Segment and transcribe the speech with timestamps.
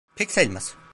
[0.15, 0.75] Pek sayılmaz.